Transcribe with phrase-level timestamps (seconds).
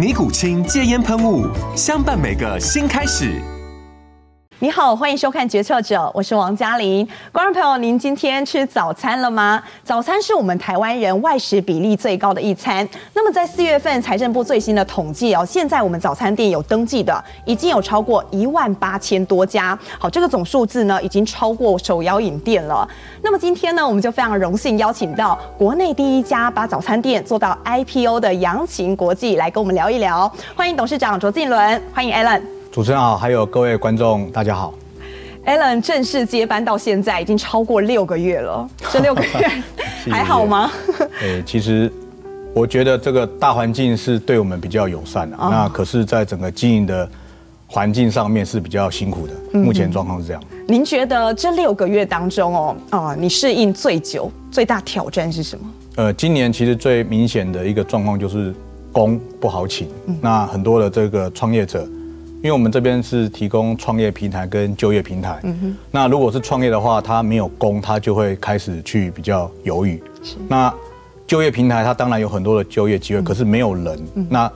[0.00, 1.46] 尼古清戒烟喷雾，
[1.76, 3.38] 相伴每个新开始。
[4.62, 7.08] 你好，欢迎收看《决策者》，我是王嘉玲。
[7.32, 9.62] 观众朋友，您今天吃早餐了吗？
[9.82, 12.86] 早餐是我们台湾人外食比例最高的一餐。
[13.14, 19.78] 那么在四月份财政部最新的统计哦，现在我们早餐店有登记的已经有超过一万八千多家。
[19.98, 22.86] 好，这个总数字呢，已经超过手摇饮店了。
[23.22, 30.30] 那么今天呢，我们就非常荣幸邀请到国内第一家把早餐店做到 IPO 的扬秦国际来跟我们聊一聊。
[30.54, 32.59] 欢迎董事长卓进伦，欢迎 Alan。
[32.72, 34.72] 主持人好，还有各位观众，大家好。
[35.44, 39.62] Alan 正式接班到现在已经超过六个月了，这六个 月
[40.08, 40.70] 还好吗？
[41.20, 41.92] 诶，其实
[42.54, 47.08] 我觉得这个大环境是对我们比较友善的，那可是，在整个经营的
[47.66, 49.32] 环境上面是比较辛苦的。
[49.58, 50.40] 目前状况是这样。
[50.68, 55.64] 您觉得这六个月当中哦，啊，你适应最久、最大挑战是什么？
[55.96, 58.54] 呃，今年其实最明显的一个状况就是
[58.92, 59.88] 工不好请，
[60.22, 61.84] 那很多的这个创业者。
[62.42, 70.02] 因为我们这边是提供创业平台跟就业平台，嗯哼，那如果是创业的话，他没有工，他就会开始去比较犹豫。
[70.22, 70.72] 是，那
[71.26, 73.98] 就业平台它当然有很多的就业机会，可是没有人。
[74.28, 74.50] 那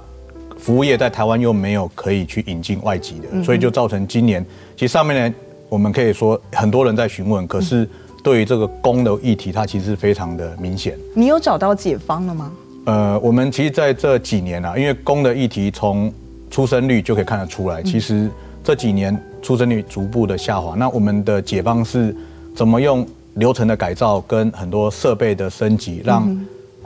[0.59, 5.37] 服务业在台湾又没有可以去引进外籍的，所以就造成今年其实上面呢，
[5.69, 7.87] 我们可以说很多人在询问，可是
[8.23, 10.99] 对于这个工的议题，它其实非常的明显。
[11.15, 12.51] 你有找到解方了吗？
[12.87, 16.11] 呃，我们其实在这几年啊，因为工的议题从
[16.55, 18.31] 出生率就可以看得出来，其实
[18.63, 20.77] 这几年出生率逐步的下滑。
[20.77, 22.15] 那我们的解放是
[22.55, 23.05] 怎么用
[23.35, 26.25] 流程的改造跟很多设备的升级，让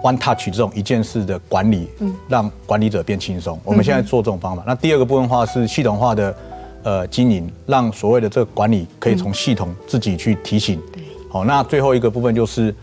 [0.01, 1.87] One Touch 这种一件事的管理，
[2.31, 3.61] 让管理者变轻松。
[3.63, 4.65] 我们现在做这种方法。
[4.67, 6.35] 那第二个部分的话是系统化的
[6.83, 10.81] 呃经营，让所谓的这个管理可以从系统自己去提醒。
[11.29, 12.75] 好，那最后一个部分就是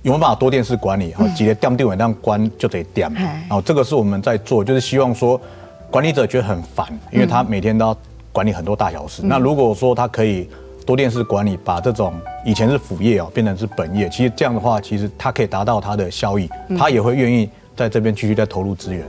[0.00, 1.12] 有没有办法多电视管理？
[1.12, 3.14] 好，几个电电尾让关就得点。
[3.50, 5.38] 好，这个是我们在做，就是希望说。
[5.90, 7.96] 管理者觉得很烦，因为他每天都要
[8.30, 9.22] 管理很多大小事。
[9.22, 10.48] 嗯、那如果说他可以
[10.86, 12.14] 多店式管理，把这种
[12.44, 19.04] 以前是副业哦变成是本业，其实这样的话，其实他可以达到他的效益，他也会愿意在这边继续再投入资源。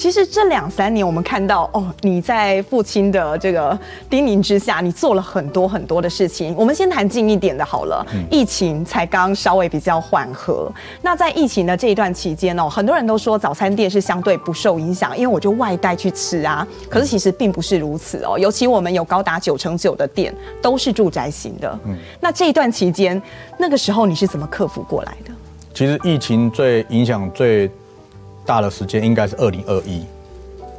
[0.00, 3.78] 其实这两三年，我们看到哦，你在父亲的这个
[4.08, 6.54] 叮咛之下，你做了很多很多的事情。
[6.56, 8.02] 我们先谈近一点的好了。
[8.14, 10.72] 嗯、疫情才刚稍微比较缓和，
[11.02, 16.66] 那在疫情的这一段期间哦，很多人都说早餐店是相对不受影响，因为我就外带去吃啊。
[16.88, 21.78] 可是其实并不是如此哦，尤其我们有高达九成九的店都是住宅型的。
[21.84, 23.20] 嗯，那这一段期间，
[23.58, 25.32] 那个时候你是怎么克服过来的？
[25.74, 27.70] 其实疫情最影响最。
[28.46, 30.04] 大的时间应该是二零二一，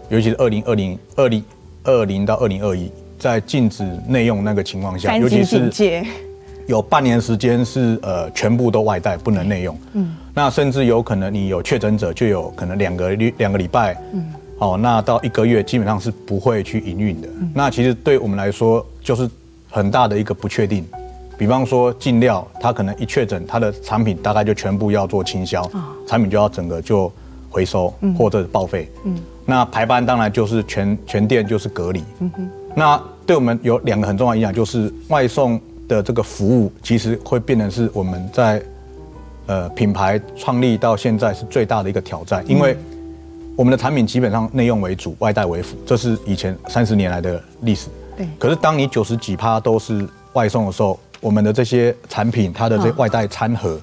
[0.09, 1.43] 尤其是二零二零二零
[1.83, 6.03] 二零到二零二一，在禁止内用那个情况下，尤其是
[6.67, 9.77] 有半年时间是呃全部都外带，不能内用。
[9.93, 14.25] 嗯，那甚至有可能你有确诊者，就有可能两个两个礼拜，嗯，
[14.59, 17.27] 哦，那到一个月基本上是不会去营运的。
[17.53, 19.29] 那其实对我们来说，就是
[19.69, 20.85] 很大的一个不确定。
[21.37, 25.69] 比方说进料，它可能一确诊，它的产品大概就全部要做清销，
[26.05, 27.11] 产品就要整个就。
[27.51, 38.63] 回收或者报废，嗯，那排班当然就是全全店就是隔离，嗯哼，那对我们有两个很重要的影响，就是外送的这个服务其实会变成是我们在
[39.47, 42.77] 呃品牌创立到现在是最大的一个挑战，因为
[43.57, 48.25] 我们的产品基本上内用为主，外带为辅，这是以前三十年来的历史，对。
[48.39, 53.77] 可是当你九十几趴都是外送的时候，我们的这些产品它的这外带餐盒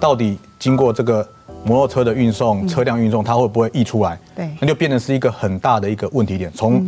[0.00, 1.24] 到底经过这个。
[1.64, 4.18] 摩托车的运送、车辆运送，它会不会溢出来？
[4.34, 6.50] 对，那就变成是一个很大的一个问题点。
[6.54, 6.84] 从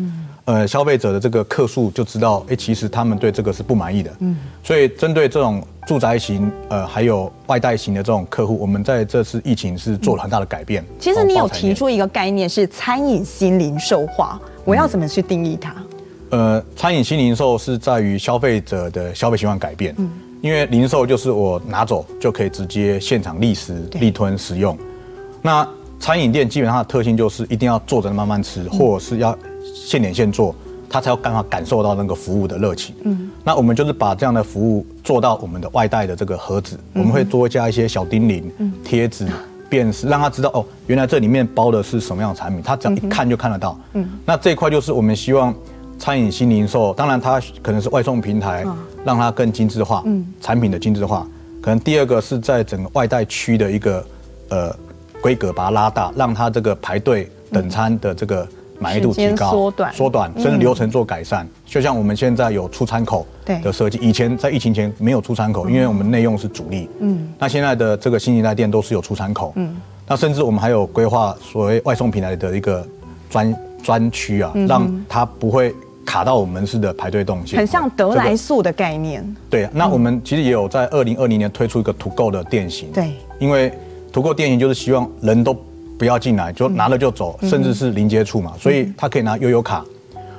[0.47, 4.11] 呃消费者的这个客数就知道，哎，其实他们对这个是不满意的。
[4.19, 10.85] 嗯，所以针对这种住宅型呃还有外带型的这种客户，我们在这次疫情是做了很大的改变。
[10.99, 15.75] 其实你有提出一个概念是餐饮新零售化，我要怎么去定义它？
[16.31, 19.95] 呃，餐饮新零售是在于消费者的消费习惯改变。
[19.99, 20.11] 嗯，
[20.45, 24.77] 因为零售就是我拿走就可以直接现场立食、立吞食用。
[25.41, 25.67] 那
[25.99, 29.35] 餐饮店基本上的特性就是一定要坐着慢慢吃，或者是要
[29.75, 30.55] 现点现做，
[30.87, 32.95] 他才有办法感受到那个服务的热情。
[33.05, 38.45] 嗯，那我们就是把这样的服务做到我们的外带的这个盒子，我们会多加一些小叮咛、
[38.85, 39.27] 贴纸。
[39.67, 43.77] 辨识让他知道哦，原来这里面包的是什么样的产品，他只要一看就看得到。
[43.95, 45.53] 嗯，那这一块就是我们希望
[45.99, 48.65] 餐饮新零售，当然它可能是外送平台，
[49.05, 51.27] 让它更精致化，嗯，产品的精致化。
[51.61, 54.07] 可能第二个是在整个外带区的一个
[54.49, 54.77] 呃
[55.21, 58.47] 规格把它拉大，让它这个排队等餐的这个。
[58.81, 61.49] 满意度提高，缩短，缩短，甚至流程做改善。
[61.65, 63.25] 就像我们现在有出餐口
[63.63, 66.91] 的设计，以前在疫情前没有出餐口，因为我们内用是主力。
[66.99, 69.53] 嗯，那现在的这个新一代店都是有出餐口。
[69.55, 69.77] 嗯，
[70.09, 72.85] 那甚至我们还有规划所谓外送平台的一个
[73.31, 75.73] 专专区啊，让它不会
[76.05, 77.59] 卡到我们门市的排队动线。
[77.59, 79.25] 很像得来速的概念。
[79.51, 82.93] 对，那我们其实也有在二零二零年推出一个 To Go 的店型。
[82.93, 83.73] 对，因为
[84.13, 85.57] To Go 店型就是希望人都。
[85.97, 89.85] 不要进来，就拿了就走，嗯、甚至是零接触嘛，所以他可以拿悠游卡，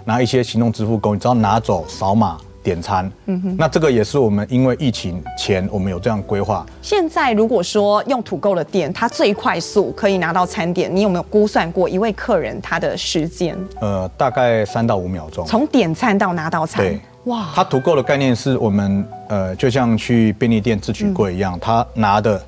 [0.03, 3.09] 拿一些行动支付工具，只要拿走扫码点餐。
[3.27, 6.65] 嗯哼，那这个也是我们因为疫情前我们有这样规划。
[6.81, 13.55] 现在如果说用土购的店，它最快速可以拿到餐点，你有没有估算过一位客人他的时间？
[13.79, 16.83] 呃，大概三到五秒钟，从点餐到拿到餐。
[16.83, 22.43] 对，哇，它土购的概念是我们呃，就像去便利店自取柜一样，他、嗯、拿的。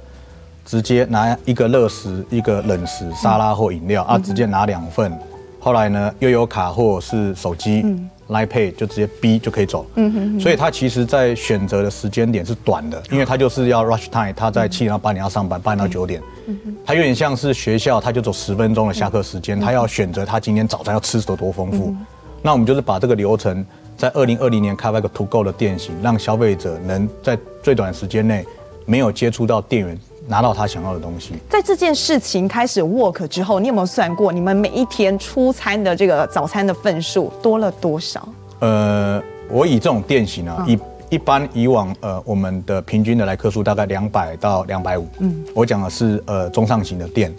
[0.70, 5.18] 直接拿一个热食、一个冷食、沙拉或饮料、嗯、啊，直接拿两份。
[5.62, 9.86] 后来呢，又有卡或者是手机、嗯、Line Pay 就直接 B 就可以走。
[9.96, 10.40] 嗯哼哼。
[10.40, 16.22] 所以他其实在选择的时间点是短的，因为他就是要 rush time，他在七点到八点要上班，八点到九点。
[16.48, 16.76] 嗯哼。
[16.86, 21.96] 他有点像是学校，他就走十分钟的下课时间，他要选择他今天早餐要吃的多丰富。
[22.42, 23.66] 那我们就是把这个流程
[23.98, 28.46] 在二零二零年开发一个 To Go 的店型，让消费者能在最短时间内
[28.86, 30.00] 没有接触到店员。
[30.28, 31.34] 拿到他想要的东西。
[31.50, 38.28] 在这件事情开始 work 之后，你有没有算过你们每一天出餐的这个早餐的份数多了多少？
[38.60, 40.78] 呃，我以这种店型啊，一
[41.10, 45.08] 一般以往呃，我们的平均的来客数大概两百到两百五。
[45.20, 47.34] 嗯，我讲的是呃中上型的店，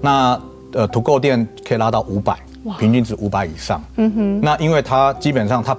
[0.00, 0.40] 那
[0.72, 2.36] 呃图购店可以拉到五百，
[2.78, 3.82] 平均值五百以上。
[3.96, 5.76] 嗯哼，那因为它基本上它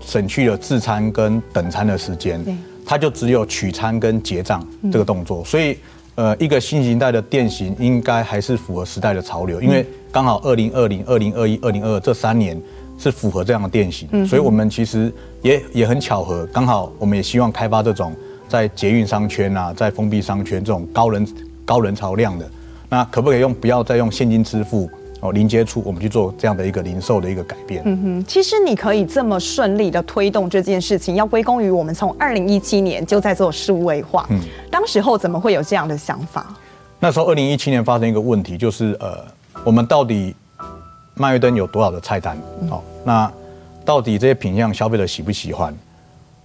[0.00, 2.42] 省去了自餐跟等餐的时间。
[2.86, 5.76] 它就只有取餐跟结账这个动作，所以，
[6.14, 12.58] 呃，一个新型态的店型应该还是符合时代的潮流，因为刚好二零二零、二零二一、二零二二这三年
[12.96, 15.12] 是符合这样的店型，所以我们其实
[15.42, 18.14] 也也很巧合，刚好我们也希望开发这种
[18.48, 21.28] 在捷运商圈啊，在封闭商圈这种高人
[21.64, 22.48] 高人潮量的，
[22.88, 24.88] 那可不可以用不要再用现金支付？
[25.20, 27.82] 哦，零接触，我们去做这样的一个零售的一个改变。
[27.86, 34.26] 嗯哼，其实你可以这么顺利的推动这件事情，要归功于我们从二零一七年就在做数位化。
[34.28, 34.38] 嗯，
[34.70, 36.46] 当时候怎么会有这样的想法？
[37.00, 39.24] 那时候二零一七年发生一个问题，就是呃，
[39.64, 40.36] 我们到底
[41.14, 42.36] 麦味登有多少的菜单？
[42.70, 43.32] 哦，那
[43.86, 45.74] 到底这些品相消费者喜不喜欢？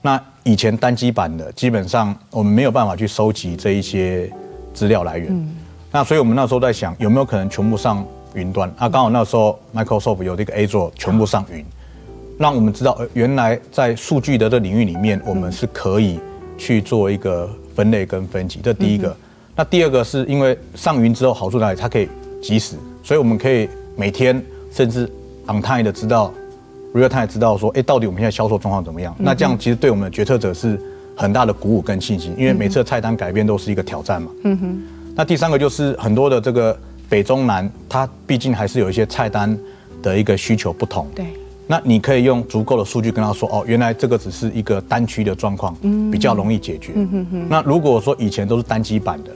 [0.01, 4.31] 那以前单机版的，基本上我们没有办法去收集这一些
[4.73, 5.27] 资料来源。
[5.29, 5.55] 嗯，
[5.91, 8.03] 那所以我们那时候在想，有没有可能全部上？
[8.33, 11.65] 云端啊，刚好那时候 Microsoft 有这个 Azure 全部上云，
[12.37, 16.19] 让我们知道，原来在数据的这领域里面，我们是可以
[16.57, 18.59] 去做一个分类跟分级。
[18.63, 19.15] 这第一个。
[19.55, 22.07] 那第二个是因为上云之后好处在哪里它可以
[22.41, 25.05] 及时，所以我们可以每天甚至
[25.47, 26.33] on time 的知道
[26.93, 29.13] ，real time 知道说，哎，到底我们现在销售状况怎么样？
[29.19, 30.79] 那这样其实对我们的决策者是
[31.15, 34.31] 很大的鼓舞跟信心，因为每次的菜单改变都是一个挑战嘛。
[34.45, 34.81] 嗯哼。
[35.13, 36.77] 那第三个就是很多的这个。
[37.11, 39.59] 北中南，它毕竟还是有一些菜单
[40.01, 41.05] 的一个需求不同。
[41.13, 41.25] 对，
[41.67, 45.75] 那你可以用足够的数据跟他说，哦，原来这个只是一个单区的状况，
[46.09, 46.93] 比较容易解决。
[47.49, 49.31] 那如果说以前都是单机版的，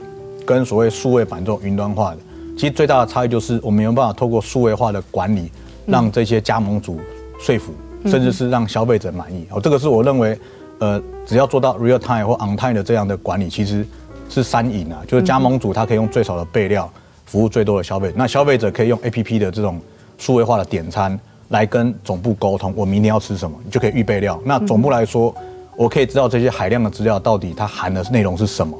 [0.46, 2.18] 跟所谓数位版这种云端化的，
[2.56, 5.50] 其实最大的差异就是我们没有办法透过数位化的管理，
[5.84, 6.98] 让这些加盟主
[7.38, 7.74] 说服，
[8.06, 9.46] 甚至是让消费者满意。
[9.50, 10.38] 哦，这个是我认为，
[10.78, 13.86] 呃，只要做到 real time 或 on time 的这样的管理，其实
[14.30, 16.90] 是三赢啊，就是加盟主他可以用最少的备料。
[17.26, 19.78] 服务最多的消费，那消费者可以用 APP 的这种
[20.16, 21.18] 数位化的点餐
[21.48, 24.40] 来跟总部沟通，我明天要吃什么，你就可以预备料。
[24.44, 25.34] 那总部来说，
[25.76, 28.76] 我可以知道这些海量的资料到底它含的内容是什么。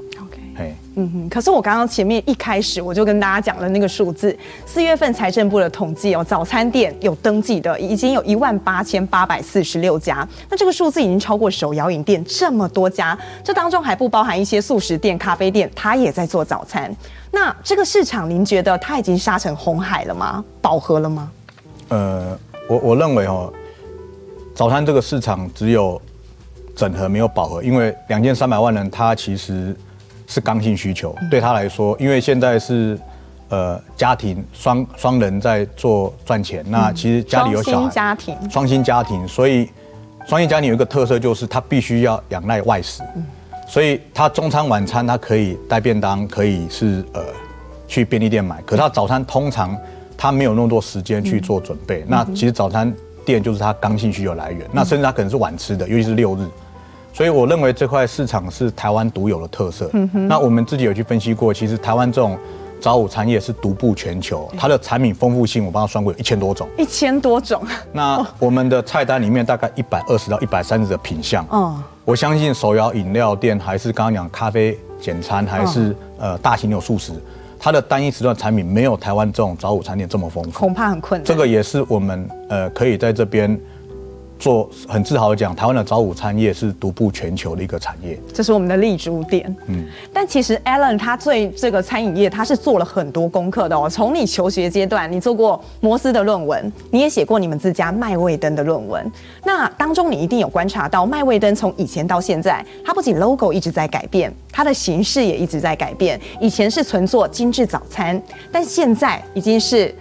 [0.58, 16.94] 嘿，嗯哼，可是我刚刚前面一开始我就跟大家讲了那个数字，四月份财政部的统计哦，早餐店有登记的已经有一万八千八百四十六家，那这个数字已经超过手摇饮店这么多家，这当中还不包含一些素食店、咖啡店，它也在做早餐。
[17.30, 20.42] 那这个市场您觉得它已经杀成红海了吗？
[20.62, 21.30] 饱和了吗？
[21.88, 23.52] 呃，我我认为哦，
[24.54, 26.00] 早餐这个市场只有
[26.74, 29.76] 整合没有饱和，因为两千三百万人他其实
[30.26, 32.98] 是刚性需求，对他来说，因为现在是
[33.48, 38.36] 呃家庭双双人在做赚钱，那其实家里有小孩，家庭。
[38.50, 39.70] 双薪家庭，所以
[40.26, 43.02] 双薪家庭有一个特色就是他必须要仰赖外食，
[43.68, 47.22] 所以他中餐晚餐他可以带便当，可以是呃
[47.86, 49.76] 去便利店买，可是他早餐通常
[50.16, 52.94] 他没有那么多时间去做准备，那其实早餐。
[53.24, 56.46] 店就是他刚性需求来源，那甚至他可能是晚吃的，尤其是六日，
[57.16, 59.90] 所以我认为这块市场是台湾独有的特色。
[60.12, 62.36] 那我们自己有去分析过，其实台湾这种
[62.78, 67.62] 早午餐业是独步全球，它的产品丰富性我帮它算过有一千多种，一千多种。
[67.90, 71.42] 那我们的菜单里面大概一百二十到一百三十的品项。
[71.50, 77.14] 嗯，我相信手摇饮料店还是刚刚讲咖啡简餐，还是呃大型有素食。
[77.58, 81.24] 它的单一时段产品没有台湾这种早午餐店这么丰富，恐怕很困难。
[81.24, 83.58] 这个也是我们呃可以在这边。
[84.38, 89.54] 做很自豪的讲，台湾的早午餐业是独步全球的一个产业，这是我们的立足点。
[89.66, 93.88] 嗯，但其实 Alan 他对这个餐饮业他是做了很多功课的哦。
[93.88, 99.10] 从你求学阶段，你做过摩斯的论文，你也写过你们自家麦味登的论文。
[99.44, 106.20] 那当中你一定有观察到，麦味登从以前到现在，它不仅 logo 一直在改变，它的形式也一直在改变。
[106.40, 108.20] 以前是纯做精致早餐，
[108.52, 109.94] 但现在已经是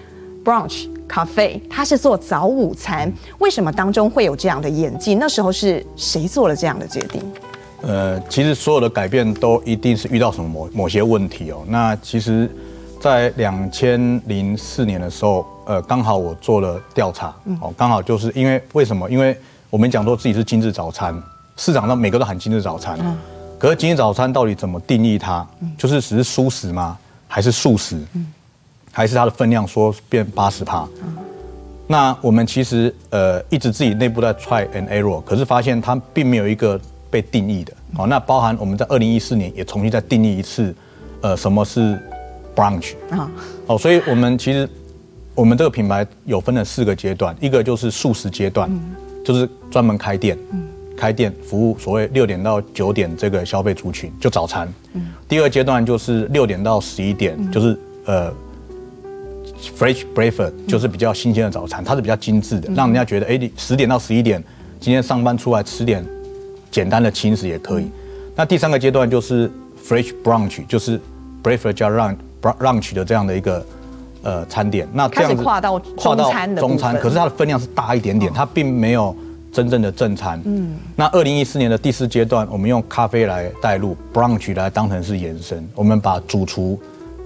[0.43, 0.89] brunch。
[1.07, 5.17] 咖啡，它是做早午餐，为什么当中会有这样的演进？
[5.19, 7.21] 那时候是谁做了这样的决定？
[7.81, 11.63] 呃，其实所有的改变都一定是遇到什么某某些问题哦。
[11.67, 12.49] 那其实，
[12.99, 17.27] 在两千零四年的时候，呃，刚好我做了调查，
[17.61, 19.07] 哦，刚好就是因为为什么？
[19.09, 19.37] 因为
[19.69, 21.15] 我们讲说自己是精致早餐，
[21.57, 22.97] 市场上每个都喊精致早餐，
[23.59, 25.45] 可是精致早餐到底怎么定义它？
[25.77, 26.97] 就是只是蔬食吗？
[27.27, 27.99] 还是素食？
[28.97, 30.87] 还是它的分量说变八十趴，
[31.85, 36.79] 那我们其实呃一直自己内部在 try and error，可是发现它并没有一个
[37.11, 37.73] 被定义的。
[37.93, 40.73] 好，那包含我们在二零一四年也重新再定义一次，
[41.19, 41.99] 呃，什么是
[42.55, 43.29] brunch 啊？
[43.67, 44.69] 哦，所以我们其实
[45.35, 48.71] 我们这个品牌有分了四个阶段，一个就是素食阶段，
[49.25, 50.37] 就是专门开店，
[50.95, 54.73] 开店服务所谓六点到九点这个消费族群，就早餐。
[55.27, 58.33] 第二阶段就是六点到十一点，就是呃。
[59.77, 64.43] Fresh breakfast 就是比较新鲜的早餐，它是比较精致的，让人家觉得哎，你十点到十一点，
[64.79, 66.05] 今天上班出来吃点
[66.71, 67.89] 简单的轻食也可以。
[68.35, 69.49] 那第三个阶段就是
[69.85, 70.99] Fresh brunch，就是
[71.43, 73.65] breakfast 加 lunch lunch 的这样的一个
[74.23, 74.87] 呃餐点。
[74.93, 79.15] 那这样子跨到中餐的中餐，可是它的分量是大一点点，它并没有
[79.51, 80.41] 真正的正餐。
[80.45, 80.75] 嗯。
[80.95, 86.79] 那二零一四年的第四阶段，我们用咖啡来带入 brunch 来当成是延伸，我们把主厨。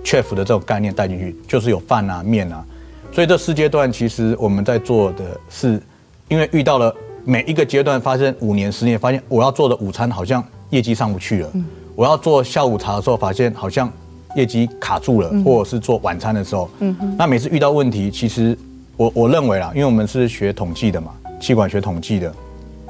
[0.04, 2.66] Chef 的这种概念带进去，就是有饭啊、面啊，
[3.12, 5.82] 所以这四阶段其实我们在做的是，
[6.28, 6.94] 因为遇到了
[7.26, 11.52] 每一个阶段，发生五年、十年，发现我要做的午餐好像业绩上不去了，
[11.96, 13.92] 我要做下午茶的时候，发现好像
[14.36, 16.70] 业绩卡住了，或者是做晚餐的时候，
[17.18, 18.58] 那每次遇到问题，其实
[18.96, 22.34] 我我认为啦，因为我们是学统计的嘛，气管学统计的，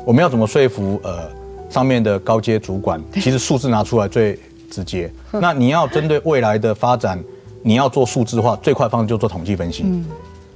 [0.06, 1.28] 我们要怎么说服呃
[1.70, 4.38] 上面的高阶主管，其实数字拿出来最。
[4.70, 7.22] 直接，那你要针对未来的发展，
[7.64, 9.84] 你要做数字化，最快方式就做统计分析。
[9.86, 10.06] 嗯，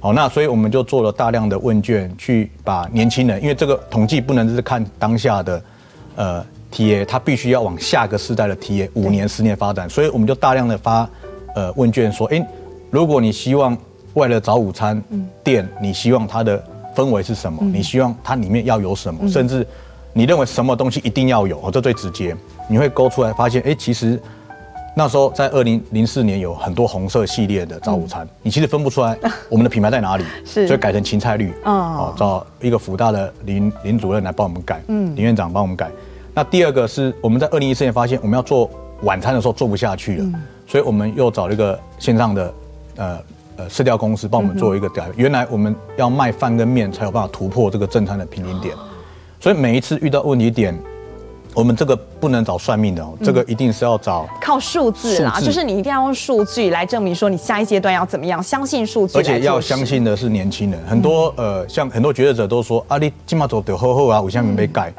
[0.00, 5.62] 好，那所以我们就做了大量的问卷，去把年轻人，因为这个统计不能只是看当下的，
[6.16, 11.08] 呃，TA，他必须要往下个世代的 TA，五年、十年发展，所以我们就大量的发，
[11.54, 12.46] 呃，问卷说，哎，
[12.90, 13.76] 如果你希望
[14.14, 15.02] 未来的早午餐
[15.42, 16.62] 店，你希望它的
[16.94, 17.62] 氛围是什么？
[17.64, 19.28] 你希望它里面要有什么？
[19.28, 19.66] 甚至
[20.12, 21.58] 你认为什么东西一定要有？
[21.60, 22.36] 哦，这最直接。
[22.68, 24.20] 你会勾出来发现，哎，其实
[24.96, 29.18] 那时候在二零零四年有很多红色系列的早午餐，你其实分不出来
[29.48, 35.90] 我们的品牌在哪里， 是，所以改成芹菜绿，哦，找一个辅大的林林主任来帮我们改，嗯，林院长帮我们改。
[36.32, 38.70] 那第二个是我们在二零一四年发现我们要做
[39.02, 40.26] 晚餐的时候做不下去了，
[40.66, 42.54] 所以我们又找了一个线上的
[42.96, 43.18] 呃
[43.56, 45.08] 呃市调公司帮我们做一个改。
[45.16, 48.74] 原来我们要卖饭跟面才有办法突破这个正餐的平均点，
[49.40, 50.72] 所以每一次遇到问题点。
[51.54, 60.80] 我们这个不能找算命的哦，这个一定是要找靠数字啦，就是你一定要用数据来证明说你下一阶段要怎么样，相信数据，而且要相信的是年轻人。
[60.86, 64.92] 很多呃，像很多决策者都说啊，你今嘛走得厚厚啊，我下面没盖。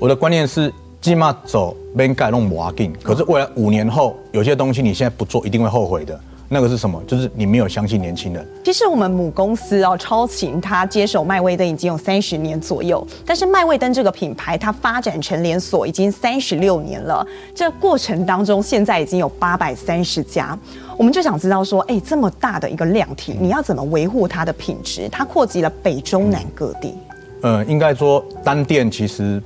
[0.00, 6.18] 我的观念是，今嘛走没盖弄磨紧，可是未来五年后，有些东西你现在不做，一定会后悔的。
[6.52, 7.02] 那个是什么？
[7.06, 8.46] 就是你没有相信年轻人。
[8.62, 13.04] 其实我们母公司哦，超勤，它接手麦威登已经有三十年左右。
[13.24, 17.26] 但是麦威登这个品牌，它发展成连锁已经三十六年了。
[17.54, 20.56] 这过程当中，现在已经有八百三十家。
[20.98, 25.08] 我们就想知道说，哎，这么大的一个量体，你要怎么维护它的品质？
[25.10, 26.92] 它扩及了北中南各地。
[27.40, 29.42] 呃，应该说单店其实，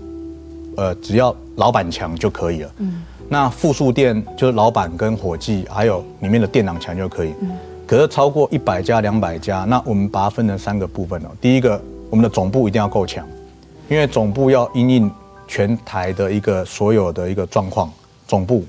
[0.76, 2.72] 呃，只要老板强就可以了。
[2.78, 3.04] 嗯。
[3.28, 7.34] 那复数店就是老板跟伙计还有里面的店长强就可以。
[7.40, 7.50] 嗯。
[7.86, 11.28] 可是超过一百家、两百家，那我们把它分成三个部分哦。
[11.40, 11.80] 第一个，
[12.10, 13.24] 我们的总部一定要够强，
[13.88, 15.10] 因为总部要因应
[15.46, 17.88] 全台的一个所有的一个状况。
[18.26, 18.64] 总部。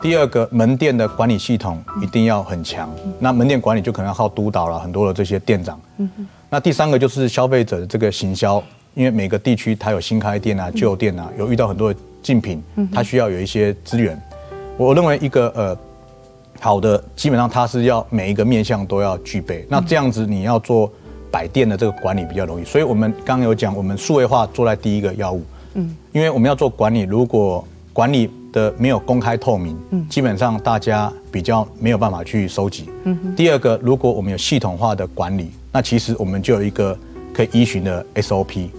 [0.00, 2.90] 第二个，门店的管理系统一定要很强。
[3.20, 5.80] 那门店管理就可能要靠督导了，很多的这些店长。
[5.98, 6.10] 嗯。
[6.50, 8.60] 那第三个就是消费者的这个行销，
[8.94, 14.20] 因为每个地区它有新开店啊、旧店啊，有遇到很多的竞品，它需要有一些资源。
[14.76, 15.76] 我认为一个呃
[16.60, 19.66] 好的，基本上它是要每一个面向都要具备。
[19.68, 20.90] 那这样子你要做
[21.30, 22.64] 百店的这个管理比较容易。
[22.64, 25.42] 所以我们刚刚有讲，我们数位化做在第一个要务。
[25.74, 25.96] 嗯。
[26.12, 29.76] 因为我们要做管理，如果管理的没有公开透明，
[30.08, 32.88] 基本上大家比较没有办法去收集。
[33.04, 33.34] 嗯。
[33.36, 35.50] 第二个，如果我们有系统化的管理。
[35.70, 36.98] 那其实我们就有一个
[37.32, 38.70] 可以依循的 SOP。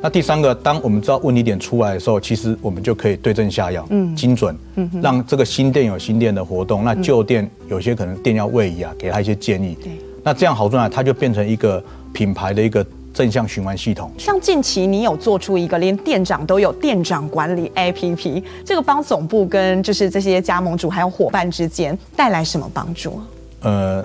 [0.00, 9.76] 那第三个，当我们知道问题点出来的时候，其实我们就可以对症下药，嗯，精准，嗯，让这个新店有新店的活动，那旧店有些可能店要位移啊，给他一些建议。
[9.82, 14.08] 对，那这样好处呢，它就变成一个品牌的一个正向循环系统。
[14.16, 23.20] 像近期你有做出一个连店长都有店长管理 APP，这个帮总部跟就是这些加盟主还有伙伴之间带来什么帮助？
[23.62, 24.04] 呃。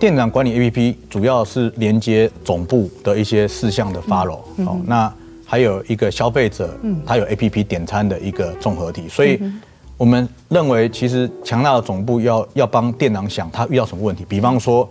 [0.00, 5.10] 店长管理 APP 主要是连接总部的一些事项的 follow，哦，那
[5.54, 6.68] 还有一个消费者，
[7.06, 9.40] 他有 APP 点餐的一个综合体，所以
[9.96, 14.90] 我们认为其实强大的总部要要帮店长想他遇到什么问题，比方说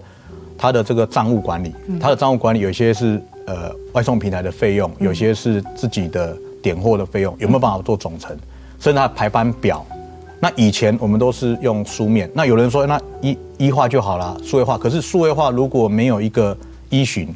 [0.58, 8.32] 他的这个账务管理，他的账务管理有些是呃外送平台的费用，有些是自己的点货的费用，有没有办法做总成，
[8.80, 9.86] 甚至他的排班表。
[10.40, 14.78] 那以前我们都是用书面，那有人说那一一化就好了，数位化。
[14.78, 16.56] 可是数位化如果没有一个
[16.90, 17.28] 依循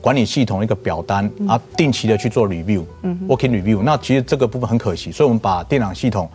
[0.00, 5.12] 管理系统一个表单啊，定期的去做 review，working review，那其实这个部分很可惜。
[5.12, 6.28] 所以我们把电脑系统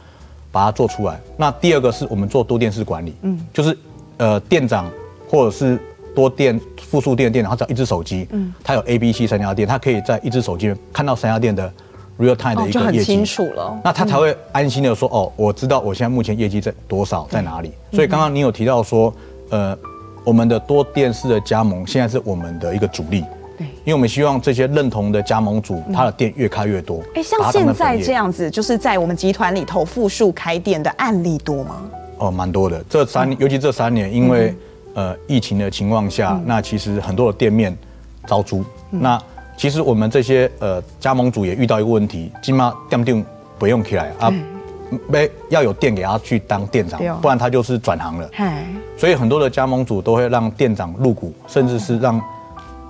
[0.52, 1.20] 把它做出来。
[1.38, 3.78] 那第二个是我们做多店式管理，嗯，就是
[4.18, 4.90] 呃店长
[5.30, 5.80] 或者是
[6.16, 11.72] 多店复数店的店长，他只要一只手机，嗯，他有 A、B、C 三家店，他可以在一只手机看到三家店的。
[12.20, 19.12] real time 的一个业绩，哦、就很清楚了，那他才会安心的说：“哦，我知道我现在目前业绩在多少，在哪里。”所以刚刚你有提到说，
[19.50, 19.76] 呃，
[20.24, 23.26] 我们的多店式的加盟现在是我们的一个主力，
[23.58, 27.02] 对，因为我们希望这些认同的加盟主，他的店越开越多。
[27.16, 31.82] 哎，像现在这样子，就是在我们集团里头复数开店的案例多吗？
[32.18, 32.84] 哦，蛮多的。
[32.90, 34.56] 这三年，尤其这三年，因为
[34.94, 37.76] 呃疫情的情况下，那其实很多的店面
[38.28, 39.22] 招租，那。
[39.56, 43.26] 其实我们这些呃加盟主也遇到一个问题，起码店店
[43.60, 44.34] 不用起来啊，
[45.08, 48.28] 没要有店给他去当店长，不然他就是转行了。
[48.98, 52.20] 所以很多的加盟主都会让店长入股，甚至是让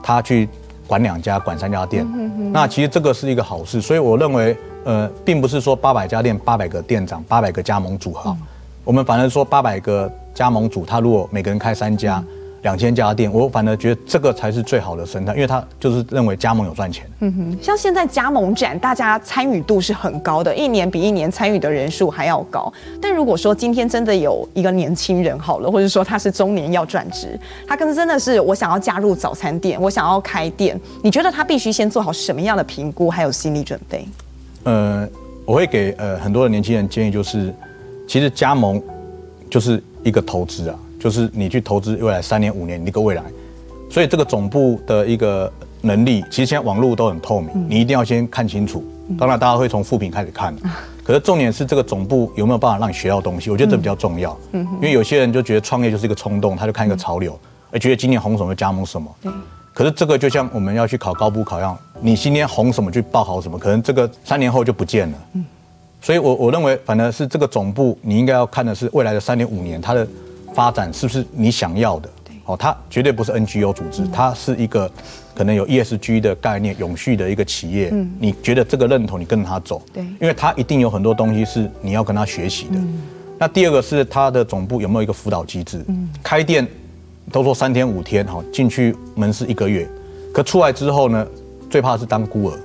[0.04, 0.48] 他去
[0.86, 2.06] 管两家、管三家店。
[2.52, 8.36] 那其实这个是一个好事，所以我认为呃，并不是说八百家店、八百个店长、八百个加盟组合，
[8.84, 12.24] 我们反而说八百个加盟组，他如果每个人开三家。
[12.64, 17.06] 两千家店，我反而觉得这个才是最好的生态，因为他就是认为加盟有赚钱。
[17.20, 22.72] 嗯哼，像现在加盟展，大家参与度是很高的，一年比一年参与的人数还要高。
[23.02, 34.08] 但如果说今天真的有一个年轻人好了，或者说他是中年要转职，他可能真的是我想要加入早餐店，我想要开店，你觉得他必须先做好什么样的评估，还有心理准备？
[34.64, 35.06] 呃，
[35.44, 37.54] 我会给呃很多的年轻人建议，就是
[38.08, 38.82] 其实加盟
[39.50, 40.80] 就是一个投资啊。
[41.04, 43.22] 就是你去投资未来三年五年一个未来，
[43.90, 48.82] 所以这个总部的一个能力，其实现在网络都很透明，你一定要先看清楚。
[49.20, 50.56] 当然大家会从副品开始看，
[51.04, 54.34] 可是重点是这个总部有没有办法让你学到东西，我觉得这比较重要。
[54.54, 57.38] 因为有些人就觉得创业就是一个冲动，他就看一个潮流，
[57.70, 59.14] 而觉得今年红什么就加盟什么。
[59.74, 65.18] 可是这个就像我们要去考高补考一样，你今天红什么就报考什么，可能这个三年后就不见了。
[66.02, 70.08] 所以我我认为反而是这个总部，你应该要看的是未来的三年五年它的。
[70.54, 72.10] 发展是不是你想要的？
[72.46, 74.92] 哦，它绝对不是 NGO 组织，它是一个
[75.34, 77.90] 可能有 ESG 的概念、永续的一个企业。
[77.94, 79.82] 嗯，你觉得这个认同，你跟着他走。
[79.94, 82.78] 对，因为他一定有很多东西是你要跟他学习的。
[83.40, 85.86] 那第二个是他的总部有没有一个辅导机制？
[85.88, 86.68] 嗯，开店
[87.32, 89.88] 都说三天五天，哈，进去门市一个月，
[90.34, 91.26] 可出来之后呢，
[91.70, 92.60] 最怕是当孤儿。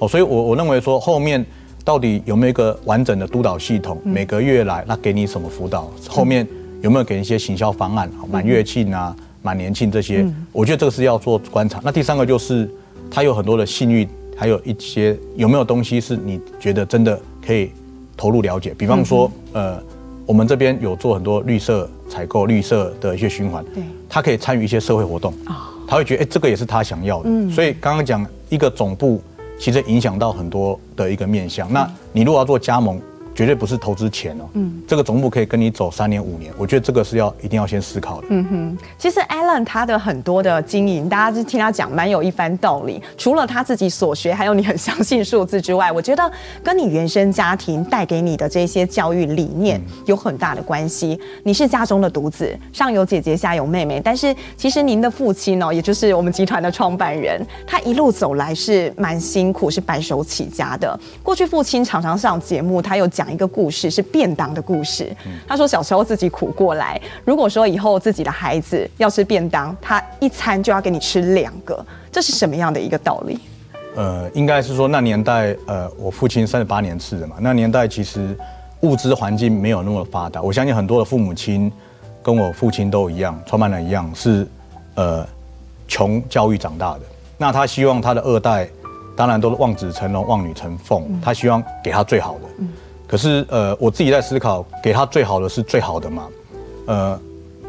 [0.00, 1.42] 哦，所以我我认为说后面
[1.86, 3.98] 到底有没有一个完整的督导系统？
[4.04, 5.90] 每个月来，那给你什么辅导？
[6.06, 6.46] 后面。
[6.82, 8.10] 有没有给一些行销方案？
[8.30, 11.80] 满月庆啊，满年庆这些，我觉得这个是要做观察。
[11.82, 12.68] 那第三个就是，
[13.10, 17.70] 他有很多的信誉，还有一些有没有东西是你觉得真的可以
[18.16, 18.74] 投入了解？
[18.76, 19.80] 比方说，呃，
[20.26, 27.50] 我们这边有做很多绿色采购、绿色的一些循环，对，他可以参与一些社会活动啊，他会觉得哎，这个也是他想要的。
[27.50, 29.22] 所以刚刚讲一个总部
[29.56, 31.72] 其实影响到很多的一个面向。
[31.72, 33.00] 那你如果要做加盟，
[33.34, 38.26] 绝对不是投资钱哦，嗯，这个总部可以跟你走三年五年，我觉得这个是要一定要先思考的。
[38.28, 43.02] 嗯哼，其实 Alan 他的很多的经营，大家就听他讲蛮有一番道理。
[43.16, 46.30] 除了他自己所学，还有你很相信数字之外，我觉得
[46.62, 51.18] 跟你原生家庭带给你的这些教育理念有很大的关系。
[51.42, 61.00] 你是家中的独子，上有姐姐，下有妹妹，但是其实您的父亲哦，也就是我们集团的创办人，他一路走来是蛮辛苦，是白手起家的。
[61.22, 63.21] 过去父亲常常上节目，他有讲。
[63.22, 65.14] 讲一个故事是便当的故事。
[65.46, 73.38] 他说小时候自己苦过来，如果说以后自己的孩子要吃便当，他一餐就要给你吃两个，这是什么样的一个道理？
[73.94, 78.36] 呃，应该是说那年代，呃，我父亲三十八年次的嘛，那年代其实
[78.80, 80.42] 物资环境没有那么发达。
[80.42, 81.70] 我相信很多的父母亲
[82.24, 84.48] 跟我父亲都一样，创办人一样是
[84.96, 85.24] 呃
[85.86, 87.00] 穷教育长大的。
[87.38, 88.68] 那他希望他的二代，
[89.14, 92.40] 当然都是望子成龙、望女成凤，他希望给他最好的。
[92.58, 92.68] 嗯
[93.12, 96.28] 可是，呃，我自己在思考，给他最好的是最好的吗？
[96.86, 97.20] 呃，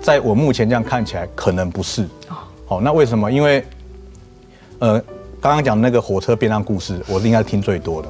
[0.01, 2.07] 在我目前这样看起来，可能不是。
[2.65, 3.29] 好，那为什么？
[3.29, 3.61] 因为，
[4.79, 4.97] 呃，
[5.41, 8.07] 刚刚讲那个火车便当故事，我是应该听最多的。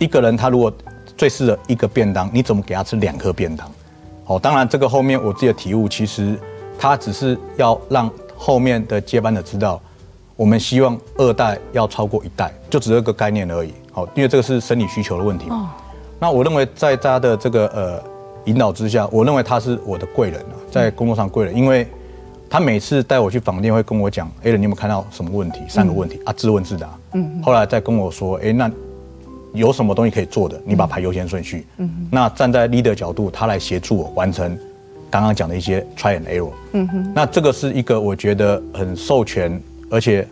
[0.00, 0.72] 一个人他如果
[1.16, 3.70] 最适合一个便当，你怎么给他吃两颗便当？
[4.24, 6.36] 好，当然这个后面我自己的体悟，其实
[6.76, 9.80] 他只是要让后面的接班的知道，
[10.34, 13.72] 我们希望二代要超过一代，就只是个概念而已。
[13.92, 15.46] 好，因为这个是生理需求的问题。
[16.18, 18.02] 那我认为，在他的这个呃
[18.46, 21.86] 引导之下，我认为他是我的贵人啊，在工作上贵人，因为
[22.48, 25.60] 他每次带我去访店会跟我讲，哎，你有没有看到什么问题？
[25.68, 26.88] 三个问题啊，自问自答。
[27.14, 27.42] 嗯。
[27.42, 28.70] 后来再跟我说，哎，那
[29.52, 30.60] 有什么东西可以做的？
[30.64, 31.66] 你把排优先顺序。
[31.78, 32.08] 嗯。
[32.10, 34.56] 那站在 leader 角度，他来协助我完成
[35.10, 36.52] 刚刚讲的一些 try and error。
[36.72, 37.12] 嗯哼。
[37.14, 40.26] 那这个是一个我觉得很授权，而且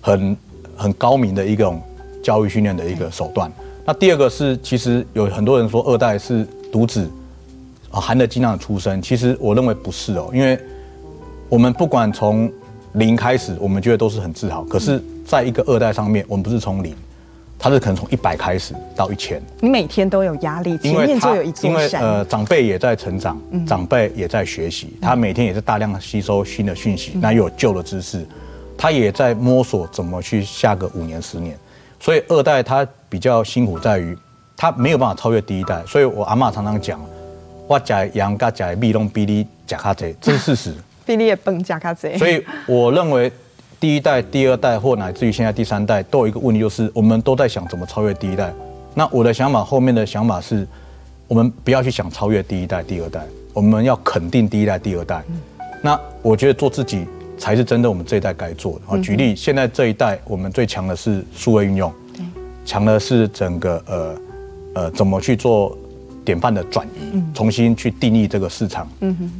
[0.00, 0.36] 很
[0.76, 1.82] 很高明的一种
[2.22, 3.50] 教育训练的一个手段。
[3.84, 7.10] 那第二个是，其实有很多人说二代是独子，
[7.90, 9.00] 啊，含着金量的出生。
[9.02, 10.58] 其实我认为不是哦，因为
[11.48, 12.50] 我们不管从
[12.92, 14.62] 零开始，我们觉得都是很自豪。
[14.64, 16.94] 可是，在一个二代上面，我们不是从零，
[17.58, 19.42] 他是可能从一百开始到一千。
[19.60, 21.70] 你每天都有压力，前面就有一座山。
[21.70, 28.24] 因为呃，长辈也在成长，长辈也在学习，他每天也是大量的吸收新的讯息，那又有旧的知识，
[28.76, 31.58] 他也在摸索怎么去下个五年、十年。
[32.00, 34.16] 所以二代他比较辛苦在于，
[34.56, 35.84] 他没有办法超越第一代。
[35.86, 36.98] 所以我阿妈常常讲，
[37.68, 40.74] 我假羊嘎假蜜龙比你假卡贼，这是 事实。
[41.04, 42.16] 比你也笨假卡贼。
[42.16, 43.30] 所以我认为
[43.78, 48.52] 第一代、第二代或乃至于现在第三代，都有一个问题，就是我们都在想怎么超越第一代。
[48.94, 50.66] 那我的想法后面的想法是，
[51.28, 53.20] 我们不要去想超越第一代、第二代，
[53.52, 55.22] 我们要肯定第一代、第二代。
[55.82, 57.06] 那我觉得做自己。
[57.40, 59.00] 才是真的我们这一代该做的。
[59.00, 61.90] 举例，现在这一代我们最强的是数位运用，
[62.66, 64.20] 强的是整个呃
[64.74, 65.76] 呃怎么去做
[66.22, 68.86] 典范的转移，重新去定义这个市场。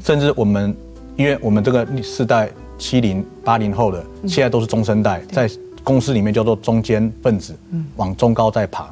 [0.02, 0.74] 甚至我们，
[1.14, 5.48] 因为我们这个世代七零八零后的，现在都是中生代，在
[5.84, 7.54] 公司里面叫做中间分子，
[7.96, 8.88] 往中高再爬。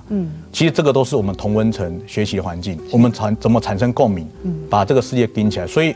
[0.52, 4.28] 其实这个都是我们同温层学习环境，我们产怎么产生共鸣，
[4.68, 5.66] 把这个世界顶起来。
[5.66, 5.94] 所以。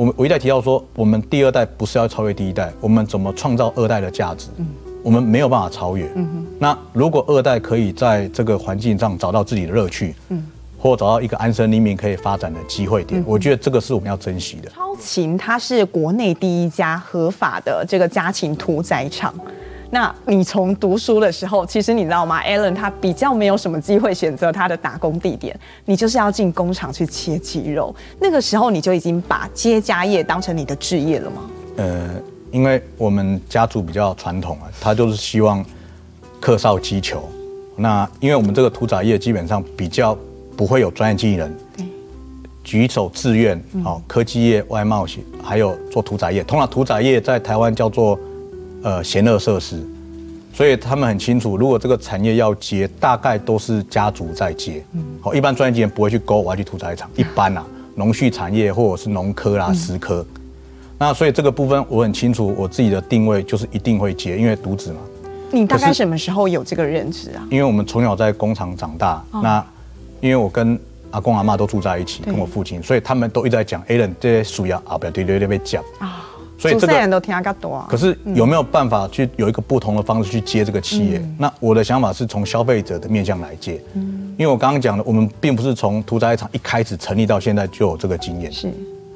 [0.00, 4.48] 我们我一再提到说，我们第二代不是要超越第一代，我们怎么创造二代的价值？
[4.56, 4.66] 嗯，
[5.02, 6.10] 我们没有办法超越。
[6.14, 6.46] 嗯哼。
[6.58, 10.42] 那如果二代可以在这个环境上找到自己的乐趣，嗯，
[10.78, 14.70] 或找到一个安身立命可以发展的机会点，我觉得这个是我们要珍惜的。
[14.70, 19.34] 超勤它是国内第一家合法的这个家禽屠宰场。
[19.92, 27.92] 那你从读书的时候，其实你知道吗？Alan 他比较没有什么机会选择他的打工地点，你就是要进工厂去切鸡肉。
[28.20, 31.42] 那个时候你就已经把接家业当成你的职业了吗？
[31.76, 32.08] 呃，
[32.52, 35.64] 因为我们家族比较传统啊，他就是希望
[36.38, 37.28] 客少击球。
[37.74, 40.16] 那因为我们这个屠宰业基本上比较
[40.56, 41.84] 不会有专业经理人，对，
[42.62, 46.44] 举手自愿，好，科技业、外贸型，还有做屠宰业。
[46.44, 48.16] 通常屠宰业在台湾叫做。
[48.82, 49.86] 呃，闲乐设施，
[50.54, 54.82] 所以他们很清楚，如果这个产业要接，大概都是家族在接。
[54.92, 57.10] 嗯，好，一般专业人不会去勾，我要去屠宰场。
[57.14, 57.64] 一般啊，
[57.94, 60.24] 农畜产业或者是农科啦、食科，
[60.98, 65.00] 那所以这个部分我很清楚，我自己的定位就是一定会接，因为独子嘛。
[65.52, 67.46] 你大概什么时候有这个认知啊？
[67.50, 69.64] 因为我们从小在工厂长大，那
[70.20, 70.78] 因为我跟
[71.10, 76.24] 阿公阿妈都住在一起，跟我父亲，所以他们都一直在讲，Alan 这些鼠药啊，不要对对对被讲啊。
[76.60, 77.82] 所以这个，都听多。
[77.88, 81.22] 可是有没有办法去有一个不同的方式去接这个企业？
[81.38, 83.80] 那我的想法是从消费者的面向来接。
[83.94, 88.52] 嗯，因为我刚刚讲的，我们并不是从屠宰场一开始成立到现在就有这个经验。
[88.52, 88.70] 是，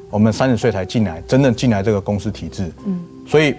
[0.08, 2.72] 我们三十岁才进来，真正进来这个公司体制。
[2.86, 3.54] 嗯，所以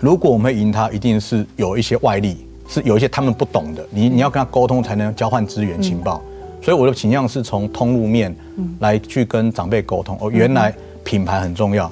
[0.00, 6.20] 如果我们会赢他，一定是有一些外力是有一些他们不懂的，你你要跟他沟通才能交换资源情报。
[6.60, 8.34] 所以我的倾向是从通路面
[8.80, 10.18] 来去跟长辈沟通。
[10.20, 11.88] 哦，原来品牌很重要，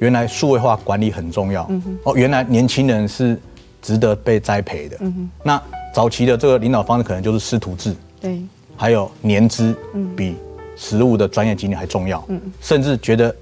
[0.00, 1.68] 原来数位化管理很重要。
[2.04, 3.38] 哦，原来年轻人是
[3.80, 4.98] 值得被栽培的。
[5.42, 5.60] 那
[5.94, 8.40] 早期的这个领导方式可能就是师徒制，对，
[8.76, 9.76] 还有年资
[10.16, 10.36] 比
[10.76, 12.26] 实务的专业经验还重要。
[12.60, 13.34] 甚至觉得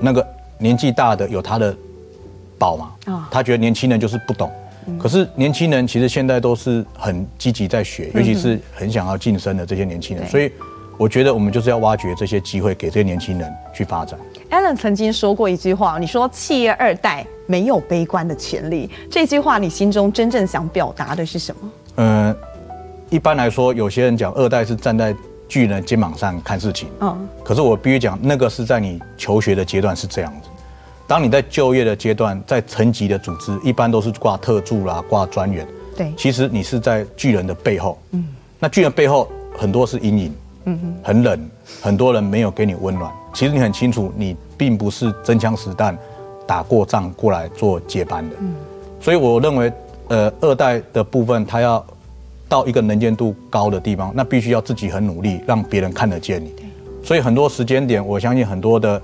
[0.00, 0.26] 那个
[0.58, 1.76] 年纪大的有他的
[2.58, 2.92] 宝嘛，
[3.30, 4.50] 他觉得年轻人就是不懂。
[4.98, 10.52] 可是年轻人其实现在都是很积极在学，尤其是很想要晋升的这些年轻人，所以
[10.98, 14.18] 我觉得我们就是要挖掘这些机会，给这些年轻人去发展。
[14.54, 21.70] Alan 曾经说过一句话，你说企业二代没有悲观的权利，这句话你心中真正想表达的是什么？
[21.96, 22.36] 嗯，
[23.10, 25.12] 一般来说，有些人讲二代是站在
[25.48, 30.48] 巨人肩膀上看事情，嗯，可是我必须讲，那个是在你求学的阶段是这样子。
[31.08, 35.66] 当你在就业的阶段，在层级的组织，一般都是挂特助啦，挂专员。
[35.96, 37.98] 对，其实你是在巨人的背后。
[38.12, 38.24] 嗯，
[38.60, 40.34] 那巨人背后很多是阴影。
[40.66, 41.50] 嗯哼，很冷，
[41.82, 43.12] 很多人没有给你温暖。
[43.34, 45.96] 其实你很清楚，你并不是真枪实弹
[46.46, 48.36] 打过仗过来做接班的。
[48.40, 48.54] 嗯，
[49.00, 49.72] 所以我认为，
[50.08, 51.84] 呃，二代的部分，他要
[52.48, 56.50] 到一个能见度高的地方，那必须要自己很努力，让别人看得见你。
[56.50, 56.64] 对，
[57.02, 59.00] 所以很多时间点，我相信很多的。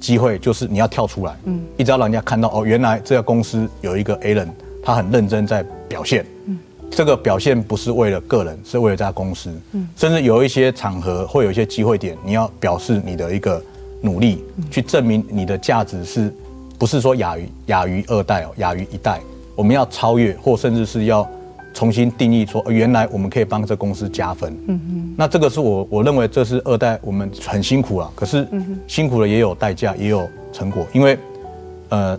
[0.00, 6.58] 机会就是你要跳出来，嗯，一直要让人家看到哦，原来这个公司有一个 A 人，他很认真在表现，嗯，
[6.90, 13.62] 这个表现不是为了个人，是为了这家公司，嗯，甚至有一些场合会有一些机会点，你要表示你的一个
[14.04, 16.32] 努力，去证明你的价值是，
[16.78, 19.20] 不是说亚于亚于二代哦，亚于一代，
[19.56, 21.26] 我们要超越或甚至是要。
[21.76, 24.56] 重新定义说，原来我们可以帮这公司加分。
[24.68, 28.08] 嗯嗯，那这个是我我认为这是二代，我们很辛苦了。
[28.14, 28.46] 可是
[28.86, 30.86] 辛苦了也有代价，也有成果。
[30.92, 31.18] 因为
[31.88, 32.16] 呃，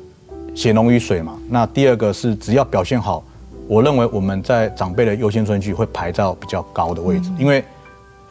[0.53, 1.39] 血浓于水嘛。
[1.47, 3.23] 那第二个是只要表现好，
[3.65, 7.29] 我认为我们在长辈的优先顺序会排到比较高的位置。
[7.39, 7.63] 因为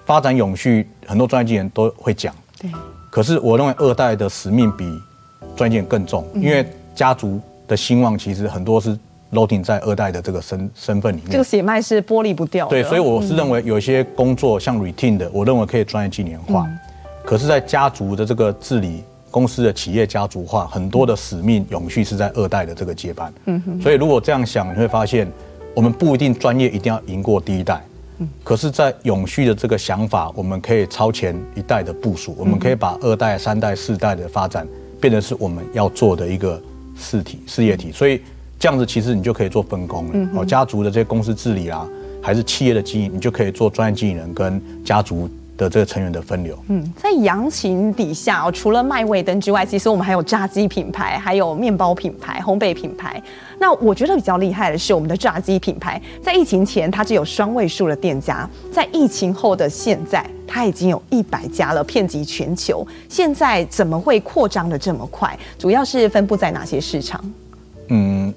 [0.04, 2.34] 发展永续，很多专业经理人都会讲。
[2.60, 2.70] 对。
[3.14, 4.84] 可是我认为二代的使命比
[5.54, 8.98] 专业更重，因为家族的兴旺其实很多是。
[9.32, 12.70] loading 在二代的这个身身份里面，这个血脉是剥离不掉的。
[12.70, 16.64] 对，所以我是认为有一些工作像 routine 的，我认为可以专业经理人化。
[16.68, 16.78] 嗯、
[17.24, 23.32] 可是，在家族的这个治理公司的企业家族化，很多的使命永续是在二代的这个接班。
[23.46, 23.82] 嗯哼。
[23.82, 25.26] 所以如果这样想，你会发现，
[25.74, 27.82] 我们不一定专业一定要赢过第一代。
[28.18, 28.28] 嗯。
[28.42, 34.66] 可是，在永续的这个想法，我们可以超前一代的部署，我们可以把二代、三代、四代的发展
[35.00, 36.60] 变成是我们要做的一个
[36.96, 37.92] 事体、事业体。
[37.92, 38.20] 所以。
[38.56, 41.86] 这样子其实你就可以做分工了哦，家族的这些公司治理啊，
[42.22, 46.58] 还是企业的经营，你就可以做专业经理人跟家族的这个成员的分流。
[46.68, 53.22] 嗯，在阳晴底下哦，除了麦味登之外，其实我们还有炸鸡品牌，还有面包品牌、烘焙品牌。
[53.58, 62.86] 那我觉得比较厉害的是我们的炸鸡品牌，在疫情前它只有双位数的店家，在疫情后的现在，它已经有一百家了，遍及全球。
[63.08, 65.38] 现在怎么会扩张的这么快？
[65.58, 67.24] 主要是分布在哪些市场？
[67.88, 68.32] 嗯。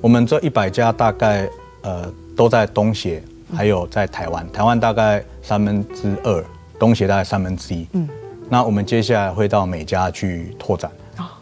[0.00, 1.48] 我们这一百家大概
[1.80, 3.22] 呃都在东协，
[3.56, 6.44] 还有在台湾，台湾大概三分之二，
[6.78, 7.86] 东协大概三分之一。
[7.92, 8.08] 嗯，
[8.48, 10.90] 那我们接下来会到美加去拓展。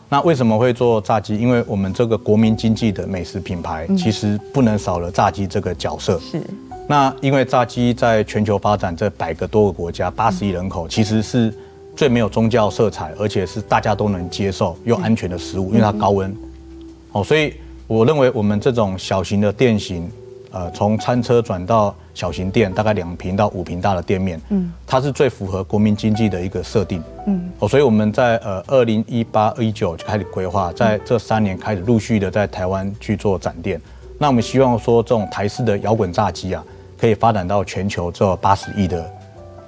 [0.09, 1.39] 那为什么会做炸鸡？
[1.39, 6.19] 因为我们这个国民经济的美食品牌，其实不能少了炸鸡这个角色。
[6.19, 6.43] 是。
[6.87, 11.55] 那因为炸鸡在全球发展这百个多个国家，八十亿人口，其实是
[11.97, 16.35] 最没有宗教色彩，而且是大家都能接受又安全的食物，因为它高温。
[17.13, 17.55] 哦，所以。
[17.89, 20.11] 我认为我们这种小型的店型，
[20.53, 33.81] 呃，从餐车转到小型店，大概两平到五平大的店面，嗯，它是最符合国民经济的一个设定，嗯，哦，所以我们在呃二零一八、一九就开始规划，在这三年开始陆续的在台湾去做展店。
[34.19, 36.63] 那我们希望说，这种台式的摇滚炸鸡啊，
[36.99, 39.11] 可以发展到全球这八十亿的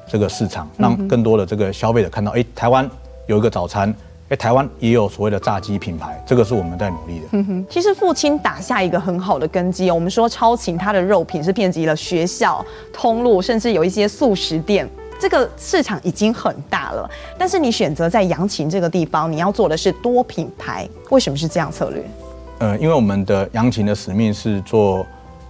[0.07, 2.89] 这个市场，让更多的这个消费者看到，哎，台湾
[3.27, 3.95] 有一个早餐。
[4.31, 7.27] 哎，台湾也有所谓的炸鸡品牌，这个是我们在努力的。
[7.33, 9.95] 嗯哼，其实父亲打下一个很好的根基哦。
[9.95, 14.89] 我们说超勤，它的肉品是遍及了学校、通路，甚至有一些素食店，
[15.21, 17.09] 这个市场已经很大了。
[17.37, 22.03] 但是你选择在阳琴这个地方，你要做的是多品牌，为什么是这样策略？
[22.61, 25.05] 呃，因为我们的阳琴的使命是做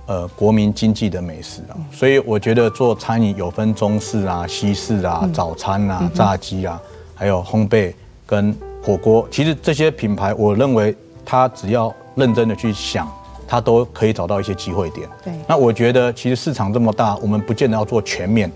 [0.06, 6.82] 呃国民经济的美食啊，所以我觉得做餐饮有分中式啊、西式啊、早餐啊、炸鸡啊，
[7.14, 7.94] 还有烘焙。
[8.26, 13.10] 跟火锅，其实这些品牌，我认为他只要认真的去想，
[13.46, 15.08] 他都可以找到一些机会点。
[15.24, 18.50] 对，那我觉得其实市场这么大，我们不见得要做全面，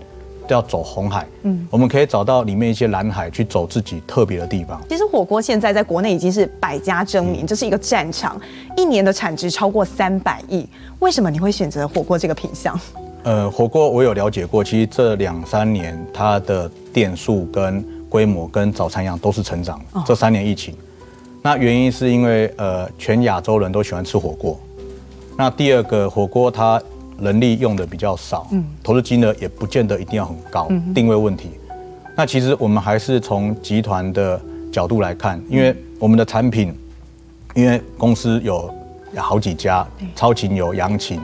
[0.47, 4.79] 都要走红海，嗯，我们可以找到里面一些蓝海去走自己特别的地方。
[4.89, 8.39] 其实火锅现在在国内已经是百家争鸣，这是一个战场，
[8.77, 10.67] 一年的产值超过三百亿。
[10.99, 12.79] 为什么你会选择火锅这个品项？
[13.23, 19.79] 呃，火锅我有了解过，其实这两三年它的店数跟规模跟早餐一样都是成长。
[20.05, 20.75] 这三年疫情，
[21.41, 24.59] 那原因是因为呃全亚洲人都喜欢吃火锅。
[25.37, 26.81] 那第二个火锅它
[27.19, 31.51] 人力用的比较少，嗯，投资金额也不见得一定要很高，定位问题。
[32.15, 34.39] 那其实我们还是从集团的
[34.71, 36.73] 角度来看，因为我们的产品，
[37.55, 38.73] 因为公司有
[39.15, 41.19] 好几家，超勤有扬勤，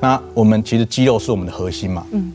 [0.00, 2.32] 那我们其实鸡肉是我们的核心嘛，嗯，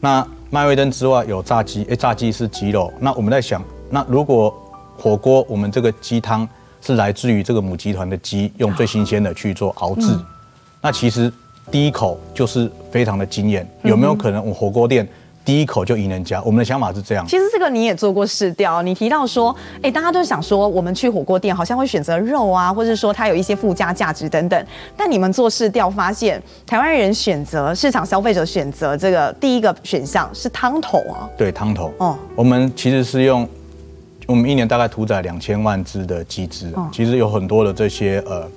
[0.00, 4.54] 那麦味登之外有炸鸡，哎，炸鸡是鸡肉，那我们在想，那如果
[4.96, 6.48] 火锅我们这个鸡汤
[6.80, 10.18] 是来自于这个母集团的鸡，用最新鲜的去做熬制，
[10.80, 11.32] 那其实。
[11.70, 15.06] 第一口就是非常的惊艳，有没有可能我火锅店
[15.48, 16.42] 第一口就赢人家？
[16.42, 17.26] 我们的想法是这样。
[17.26, 24.66] 其实这个你也做过试调，你提到说，哎，大家都想说我们去火锅店好像会选择肉啊，或者说它有一些附加价值等等。
[24.94, 31.26] 但你们做试调发现，台湾人选择市场消费者选择这个第一个选项是汤头啊。
[31.38, 31.94] 对，汤头。
[31.96, 33.48] 哦，我们其实是用
[34.26, 38.48] 我们一年大概屠宰两千万只的鸡只，其实有很多的这些呃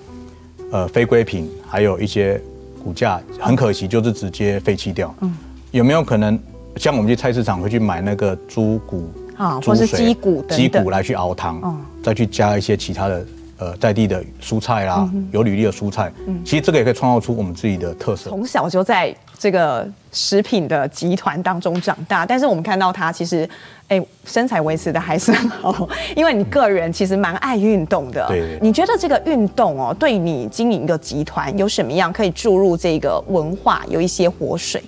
[0.71, 2.37] 呃非规品，还有一些。
[2.83, 5.13] 骨架很可惜，就是直接废弃掉。
[5.21, 5.37] 嗯，
[5.69, 6.37] 有没有可能
[6.75, 13.25] 像我们去菜市场会去买那个猪骨啊，或是鸡骨鸡骨来去熬汤，嗯，再去加一些其他的
[13.57, 16.11] 呃在地的蔬菜啦，有履历的蔬菜。
[16.27, 18.29] 嗯，其实这个也可以创造出我们自己的特色。
[18.29, 23.49] 从小就在这个食品的集团当中长大，但是我们看到他其实。
[23.91, 28.25] 哎，身材维持的还是很好， 因为你个人其实蛮爱运动的。
[28.29, 34.81] 对，对，你觉得这个运动哦，对你经营一个集团有什么样可以注入这个文化，有一些活水？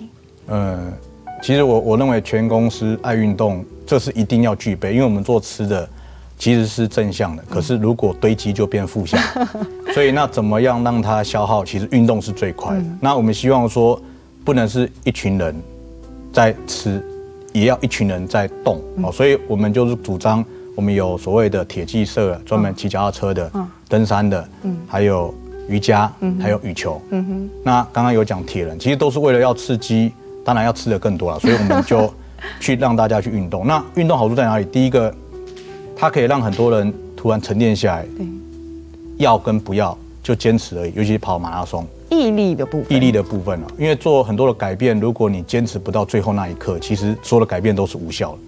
[0.48, 0.90] 嗯，
[1.44, 5.86] 其实我我认为全公司爱运动，这是一定要具备，因为我们做吃的
[6.38, 9.20] 其实是正向的，可是如果堆积就变负向，
[9.92, 11.62] 所以那怎么样让它消耗？
[11.62, 12.84] 其实运动是最快的。
[12.98, 14.00] 那我们希望说，
[14.42, 15.54] 不能是一群人
[16.32, 17.04] 在吃。
[17.52, 23.48] 也要一群人在动哦，所以我们就是主张，我们有所谓的铁骑社，专门骑脚踏车的、
[23.88, 24.48] 登山的，
[24.88, 25.32] 还有
[25.68, 27.00] 瑜伽，还有羽球。
[27.62, 30.12] 那刚刚有讲铁人，其实都是为了要刺激，
[30.44, 32.12] 当然要吃的更多了，所以我们就
[32.60, 33.66] 去让大家去运动。
[33.66, 34.64] 那运动好处在哪里？
[34.66, 35.12] 第一个，
[35.96, 38.06] 它可以让很多人突然沉淀下来，
[39.16, 41.86] 要跟不要就坚持而已，尤其是跑马拉松。
[42.10, 48.38] 毅力的部分，毅力的部分啊，因为做很多的改变，如果你坚持不到最后那一刻，其实所有的改变都是无效的。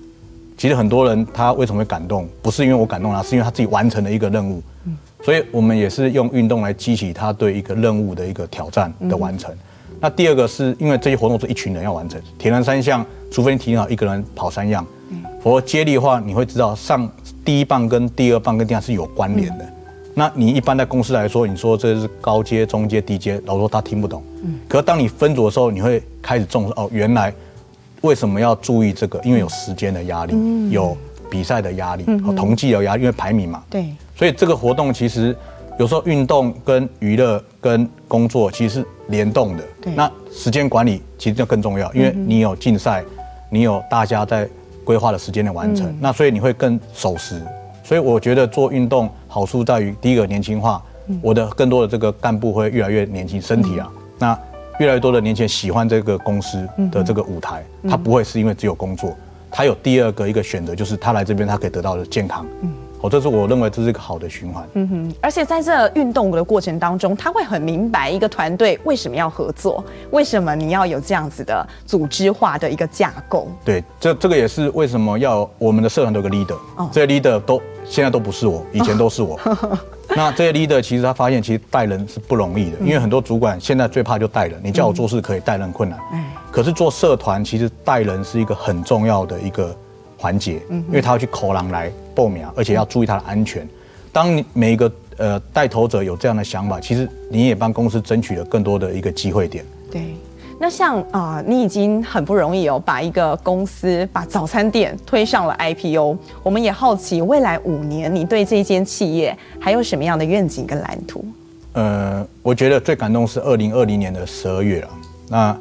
[0.56, 4.62] 其实很多人他为什么会感动，不是因为我感动他，是因为他自己完成了一个任务。
[4.85, 9.52] 嗯，所以我们也是用运动来激起他对一个任务的一个挑战的完成。
[10.00, 14.87] 那第二个是因为这些活动是一群人要完成，铁人三项，除非你体好一个人跑三样，
[15.42, 17.09] 否则接力的话，你会知道上
[17.44, 19.64] 第一棒跟第二棒跟第二是有关联的。
[20.14, 24.22] 那你一般在公司来说，你说这是高阶、中阶、低阶，老实说他听不懂。
[24.42, 24.59] 嗯。
[24.66, 27.32] 可是当你分组的时候，你会开始重视哦，原来
[28.00, 29.20] 为什么要注意这个？
[29.24, 30.96] 因为有时间的压力，嗯、有
[31.30, 33.62] 比赛的压力，嗯、哼统计的压力，因为排名嘛。
[33.68, 33.87] 对。
[34.14, 35.37] 所以这个活动其实
[35.78, 39.64] 有时候运动跟娱乐跟工作其实是联动的。
[39.94, 43.04] 那时间管理其实就更重要，因为你有竞赛，
[43.50, 44.48] 你有大家在
[44.84, 47.40] 规划的时间的完成，嗯、那所以你会更守时。
[47.82, 50.82] 所以我觉得做运动好处在于，第一个年轻化，
[51.22, 53.88] 我的更多的这个干部会越来越年轻，身体啊，
[54.18, 54.38] 那
[54.80, 59.16] 越来越多的年轻人喜欢这个公司的这个舞台，他不会是因为只有工作，
[59.50, 62.44] 他有第二个一个选择，就是他来这边他可以得到的健康。
[63.02, 64.66] 哦，这是我认为这是一个好的循环。
[64.74, 73.48] 嗯哼，而且在这运动的过程当中，他会很明白一个团队为什么要合作，为什么你要有这样子的组织化的一个架构。
[73.64, 79.38] 对，这这个也是为什么要我们的社团都有个 leader，哦，这些 leader 都现在都不是我， 以前都是我。
[79.44, 79.78] 哦、
[80.09, 85.98] 那这些 leader 其实他发现，其实带人是不容易的，因为很多主管现在最怕就带人，你叫我做事可以，带人困难。
[86.12, 89.76] 嗯，可是做社团其实带人是一个很重要的一个
[90.16, 93.66] 环节，因为他要去口狼来报名，而且要注意他的安全。
[94.12, 99.62] 当你每一个呃带头者有这样的想法，其实你也帮公司争取了更多的一个机会点。
[99.93, 100.14] 对，
[100.59, 106.16] 那像啊、呃，你已经很不容易哦，把一个公司把早餐店推上了 IPO。
[106.43, 111.22] 我们也好奇，未来五年你对这间企业还有什么样的愿景跟蓝图？
[111.74, 114.88] 呃，我觉得最感动是二零二零年的十二月了。
[115.28, 115.55] 那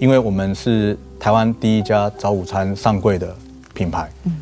[0.00, 3.32] 因为我们是台湾第一家早午餐上柜的。
[3.76, 4.32] 品牌，嗯，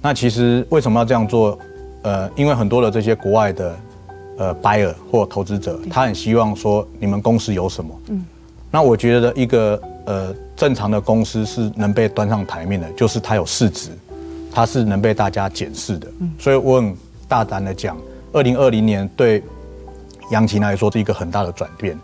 [0.00, 1.58] 那其实为什么要这样做？
[2.02, 3.74] 呃，因为很多的这些国外的
[4.36, 8.24] 呃 buyer 或投资者，他很希望说你们公司有什么，嗯，
[8.70, 13.88] 那我觉得一个呃正常的公司是能被端上台面的，就是它有市值，
[14.52, 16.06] 它是能被大家检视的。
[16.20, 16.30] 嗯。
[16.38, 16.94] 所以我很
[17.26, 17.96] 大胆的讲，
[18.34, 19.42] 二零二零年对
[20.30, 21.98] 杨琴来说是一个很大的转变，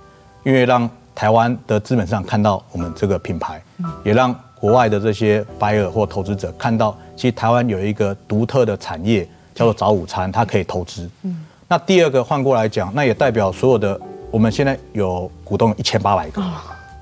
[0.44, 3.62] 因为让台湾的资本市场看到我们这个品牌，
[4.02, 11.08] 也让国外的这些 buyer 或投资者看到，其实台湾有一个独特的产业叫做早午餐，它可以投资。
[11.22, 16.42] 嗯那第二个换过来讲，那也代表所有的我们现在有股东一千八百个，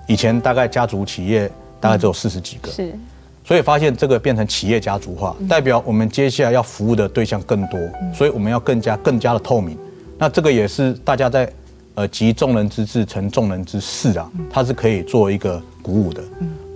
[0.06, 1.50] 以前大概家族企业
[1.80, 2.94] 大概只有四十几个，是，
[3.42, 7.80] 所以发现这个变成企业家族化，代表我们接下来要服务的对象更多，
[8.14, 9.78] 所以我们要更加更加的透明。
[10.18, 11.50] 那这个也是大家在
[11.94, 16.22] 呃集众人之智成众人之事啊，它是可以做一个鼓舞的。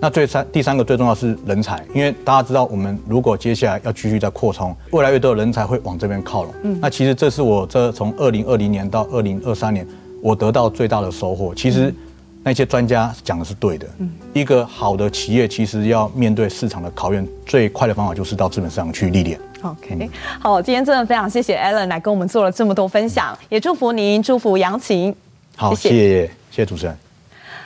[0.02, 6.52] 那最三第三个最重要是人才，因为大家知道，我们如果接下来要继续在扩充，越来越多的人才会往这边靠拢。
[6.64, 9.86] 嗯，那其实这是我这从二零二零年到二零二三年，
[10.20, 11.54] 我得到最大的收获。
[11.54, 11.94] 其实
[12.42, 13.86] 那些专家讲的是对的。
[13.98, 19.38] 嗯，一个好的企业其实要面对市场的考验，最快的方法就是到资本市场去历练。
[19.62, 25.14] OK，好，今天真的非常谢谢 Alan 来跟我们做了这么多分享，也祝福您，祝福杨晴。
[25.54, 26.98] 好，谢谢，谢谢主持人。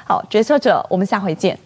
[0.05, 1.59] 好，决策者，我们下回见。